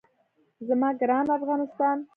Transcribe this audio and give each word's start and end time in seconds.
زما 0.67 0.89
ګران 0.99 1.25
افغانستان. 1.37 1.97